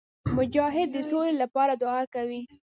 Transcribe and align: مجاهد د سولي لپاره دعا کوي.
مجاهد 0.37 0.87
د 0.93 0.97
سولي 1.09 1.33
لپاره 1.43 1.73
دعا 1.83 2.01
کوي. 2.15 2.41